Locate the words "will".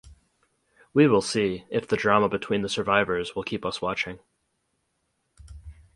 1.07-1.21, 3.35-3.43